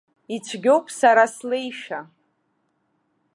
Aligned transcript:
Ицәгьоуп 0.35 0.85
сара 0.99 1.25
слеишәа. 1.35 1.99